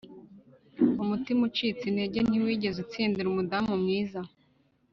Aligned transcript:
umutima 1.03 1.41
ucitse 1.49 1.83
intege 1.87 2.19
ntiwigeze 2.27 2.77
utsindira 2.85 3.27
umudamu 3.29 3.73
mwiza 3.81 4.21